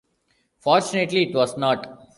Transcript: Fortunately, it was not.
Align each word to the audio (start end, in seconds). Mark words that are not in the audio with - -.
Fortunately, 0.57 1.29
it 1.29 1.35
was 1.35 1.55
not. 1.59 2.07